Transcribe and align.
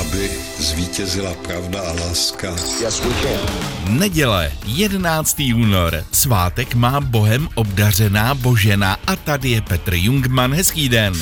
Aby 0.00 0.30
zvítězila 0.58 1.34
pravda 1.34 1.80
a 1.80 1.92
láska. 1.92 2.50
Yes, 2.80 3.00
we 3.00 3.14
can. 3.22 3.98
Neděle, 3.98 4.52
11. 4.66 5.42
únor. 5.54 6.04
Svátek 6.12 6.74
má 6.74 7.00
bohem 7.00 7.48
obdařená 7.54 8.34
Božena 8.34 8.96
a 9.06 9.16
tady 9.16 9.48
je 9.50 9.62
Petr 9.62 9.94
Jungman. 9.94 10.54
Hezký 10.54 10.88
den. 10.88 11.14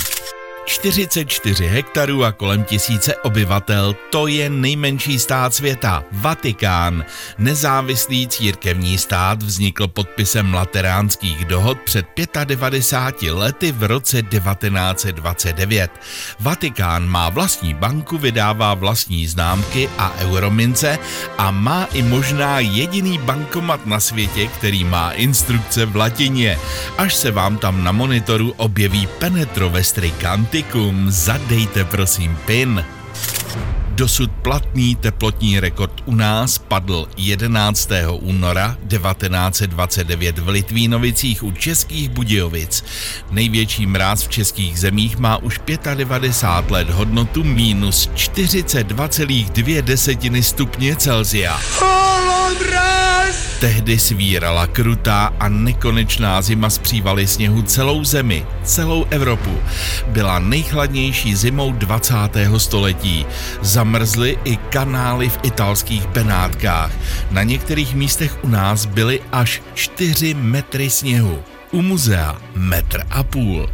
44 0.66 1.66
hektarů 1.66 2.24
a 2.24 2.32
kolem 2.32 2.64
tisíce 2.64 3.16
obyvatel, 3.16 3.96
to 4.10 4.26
je 4.26 4.50
nejmenší 4.50 5.18
stát 5.18 5.54
světa, 5.54 6.04
Vatikán. 6.12 7.04
Nezávislý 7.38 8.28
církevní 8.28 8.98
stát 8.98 9.42
vznikl 9.42 9.88
podpisem 9.88 10.54
lateránských 10.54 11.44
dohod 11.44 11.78
před 11.80 12.06
95 12.44 13.32
lety 13.32 13.72
v 13.72 13.82
roce 13.82 14.22
1929. 14.22 15.90
Vatikán 16.40 17.08
má 17.08 17.28
vlastní 17.28 17.74
banku, 17.74 18.18
vydává 18.18 18.74
vlastní 18.74 19.26
známky 19.26 19.88
a 19.98 20.12
euromince 20.18 20.98
a 21.38 21.50
má 21.50 21.84
i 21.92 22.02
možná 22.02 22.60
jediný 22.60 23.18
bankomat 23.18 23.86
na 23.86 24.00
světě, 24.00 24.46
který 24.46 24.84
má 24.84 25.10
instrukce 25.10 25.86
v 25.86 25.96
latině. 25.96 26.58
Až 26.98 27.14
se 27.14 27.30
vám 27.30 27.58
tam 27.58 27.84
na 27.84 27.92
monitoru 27.92 28.54
objeví 28.56 29.06
Penetro 29.06 29.70
Vestricanti, 29.70 30.55
Baltikum, 30.56 31.10
zadejte 31.10 31.84
prosím 31.84 32.38
PIN. 32.46 32.84
Dosud 33.88 34.30
platný 34.42 34.96
teplotní 34.96 35.60
rekord 35.60 36.02
u 36.04 36.14
nás 36.14 36.58
padl 36.58 37.08
11. 37.16 37.88
února 38.12 38.76
1929 38.88 40.38
v 40.38 40.48
Litvínovicích 40.48 41.42
u 41.42 41.50
Českých 41.50 42.08
Budějovic. 42.08 42.84
Největší 43.30 43.86
mráz 43.86 44.22
v 44.22 44.28
českých 44.28 44.80
zemích 44.80 45.18
má 45.18 45.36
už 45.36 45.60
95 45.94 46.70
let 46.70 46.90
hodnotu 46.90 47.44
minus 47.44 48.10
42,2 48.14 50.42
stupně 50.42 50.96
Celsia. 50.96 51.60
Tehdy 53.66 53.98
svírala 53.98 54.66
krutá 54.70 55.34
a 55.42 55.48
nekonečná 55.48 56.42
zima 56.42 56.70
s 56.70 56.78
přívaly 56.78 57.26
sněhu 57.26 57.62
celou 57.62 58.04
zemi, 58.04 58.46
celou 58.62 59.04
Evropu. 59.10 59.58
Byla 60.06 60.38
nejchladnější 60.38 61.34
zimou 61.34 61.72
20. 61.72 62.14
století. 62.56 63.26
Zamrzly 63.62 64.38
i 64.44 64.56
kanály 64.56 65.28
v 65.28 65.38
italských 65.42 66.06
Benátkách. 66.06 66.92
Na 67.30 67.42
některých 67.42 67.94
místech 67.94 68.44
u 68.44 68.48
nás 68.48 68.86
byly 68.86 69.20
až 69.32 69.62
4 69.74 70.34
metry 70.34 70.90
sněhu. 70.90 71.38
U 71.72 71.82
muzea 71.82 72.38
metr 72.54 73.02
a 73.10 73.22
půl. 73.22 73.70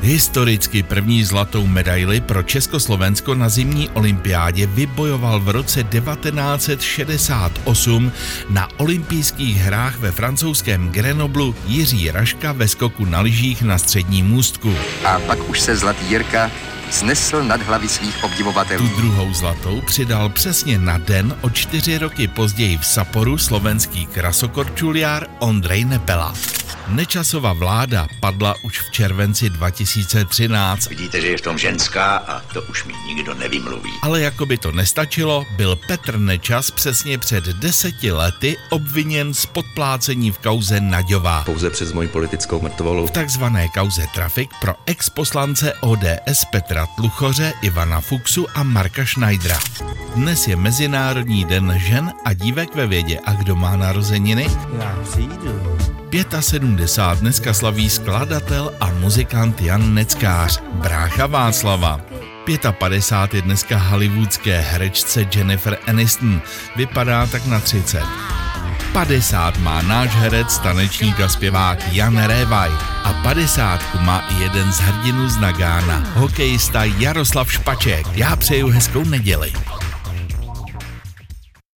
Historicky 0.00 0.82
první 0.82 1.24
zlatou 1.24 1.66
medaili 1.66 2.20
pro 2.20 2.42
Československo 2.42 3.34
na 3.34 3.48
zimní 3.48 3.88
olympiádě 3.88 4.66
vybojoval 4.66 5.40
v 5.40 5.48
roce 5.48 5.84
1968 5.84 8.12
na 8.50 8.68
olympijských 8.76 9.56
hrách 9.56 9.98
ve 9.98 10.12
francouzském 10.12 10.88
Grenoblu 10.88 11.54
Jiří 11.66 12.10
Raška 12.10 12.52
ve 12.52 12.68
skoku 12.68 13.04
na 13.04 13.20
lyžích 13.20 13.62
na 13.62 13.78
střední 13.78 14.22
můstku. 14.22 14.74
A 15.04 15.18
pak 15.18 15.48
už 15.48 15.60
se 15.60 15.76
zlatý 15.76 16.06
Jirka 16.06 16.50
znesl 16.90 17.42
nad 17.44 17.62
hlavy 17.62 17.88
svých 17.88 18.24
obdivovatelů. 18.24 18.88
Tu 18.88 18.96
druhou 18.96 19.34
zlatou 19.34 19.80
přidal 19.80 20.28
přesně 20.28 20.78
na 20.78 20.98
den 20.98 21.36
o 21.40 21.50
čtyři 21.50 21.98
roky 21.98 22.28
později 22.28 22.78
v 22.78 22.86
Saporu 22.86 23.38
slovenský 23.38 24.06
krasokorčuliár 24.06 25.26
Ondrej 25.38 25.84
Nepela. 25.84 26.34
Nečasová 26.88 27.52
vláda 27.52 28.06
padla 28.20 28.54
už 28.62 28.80
v 28.80 28.90
červenci 28.90 29.50
2013. 29.50 30.88
Vidíte, 30.88 31.20
že 31.20 31.26
je 31.26 31.38
v 31.38 31.40
tom 31.40 31.58
ženská 31.58 32.16
a 32.16 32.40
to 32.40 32.62
už 32.62 32.84
mi 32.84 32.92
nikdo 33.06 33.34
nevymluví. 33.34 33.90
Ale 34.02 34.20
jako 34.20 34.46
by 34.46 34.58
to 34.58 34.72
nestačilo, 34.72 35.46
byl 35.56 35.76
Petr 35.76 36.18
Nečas 36.18 36.70
přesně 36.70 37.18
před 37.18 37.44
deseti 37.44 38.12
lety 38.12 38.56
obviněn 38.70 39.34
z 39.34 39.46
podplácení 39.46 40.30
v 40.30 40.38
kauze 40.38 40.80
Naďová. 40.80 41.42
Pouze 41.44 41.70
přes 41.70 41.92
moji 41.92 42.08
politickou 42.08 42.60
mrtvolu. 42.60 43.06
V 43.06 43.10
takzvané 43.10 43.68
kauze 43.68 44.06
Trafik 44.14 44.50
pro 44.60 44.74
exposlance 44.86 45.74
ODS 45.80 46.44
Petra 46.52 46.75
Tluchoře, 46.86 47.52
Ivana 47.62 48.00
Fuxu 48.00 48.46
a 48.54 48.62
Marka 48.62 49.06
Schneidera. 49.06 49.58
Dnes 50.14 50.48
je 50.48 50.56
Mezinárodní 50.56 51.44
den 51.44 51.74
žen 51.76 52.12
a 52.24 52.32
dívek 52.32 52.74
ve 52.74 52.86
vědě 52.86 53.18
a 53.24 53.32
kdo 53.32 53.56
má 53.56 53.76
narozeniny? 53.76 54.46
Já 54.78 54.98
přijdu. 55.10 55.76
75 56.40 57.20
dneska 57.20 57.54
slaví 57.54 57.90
skladatel 57.90 58.72
a 58.80 58.90
muzikant 58.90 59.60
Jan 59.60 59.94
Neckář, 59.94 60.60
brácha 60.72 61.26
Václava. 61.26 62.00
55 62.78 63.34
je 63.34 63.42
dneska 63.42 63.78
hollywoodské 63.78 64.60
herečce 64.60 65.26
Jennifer 65.34 65.78
Aniston, 65.86 66.40
vypadá 66.76 67.26
tak 67.26 67.46
na 67.46 67.60
30. 67.60 68.02
50 68.96 69.60
má 69.60 69.82
náš 69.84 70.08
herec, 70.16 70.58
tanečník 70.58 71.20
a 71.20 71.28
zpěvák 71.28 71.92
Jan 71.92 72.16
Révaj 72.16 72.70
a 73.04 73.12
50 73.22 73.80
má 74.00 74.24
jeden 74.38 74.72
z 74.72 74.80
hrdinů 74.80 75.28
z 75.28 75.36
Nagána, 75.36 76.04
hokejista 76.14 76.84
Jaroslav 76.84 77.52
Špaček. 77.52 78.06
Já 78.12 78.36
přeju 78.36 78.68
hezkou 78.68 79.04
neděli. 79.04 79.52